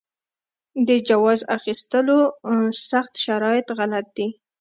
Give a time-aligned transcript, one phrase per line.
[0.87, 2.19] د جواز اخیستلو
[2.89, 4.27] سخت شرایط غلط دي.